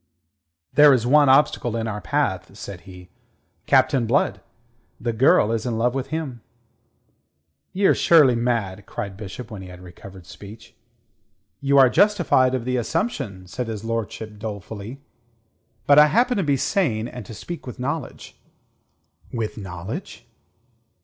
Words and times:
"There 0.73 0.93
is 0.95 1.05
one 1.05 1.29
obstacle 1.29 1.75
in 1.75 1.87
our 1.87 2.01
path," 2.01 2.57
said 2.57 2.81
he. 2.89 3.11
"Captain 3.67 4.07
Blood. 4.07 4.41
The 4.99 5.13
girl 5.13 5.51
is 5.51 5.63
in 5.63 5.77
love 5.77 5.93
with 5.93 6.07
him." 6.07 6.41
"Ye're 7.71 7.93
surely 7.93 8.33
mad!" 8.33 8.87
cried 8.87 9.15
Bishop, 9.15 9.51
when 9.51 9.61
he 9.61 9.67
had 9.67 9.79
recovered 9.79 10.25
speech. 10.25 10.75
"You 11.59 11.77
are 11.77 11.87
justified 11.87 12.55
of 12.55 12.65
the 12.65 12.77
assumption," 12.77 13.45
said 13.45 13.67
his 13.67 13.83
lordship 13.85 14.39
dolefully. 14.39 15.01
"But 15.85 15.99
I 15.99 16.07
happen 16.07 16.37
to 16.37 16.43
be 16.43 16.57
sane, 16.57 17.07
and 17.07 17.23
to 17.27 17.35
speak 17.35 17.67
with 17.67 17.77
knowledge." 17.79 18.41
"With 19.31 19.55
knowledge?" 19.55 20.25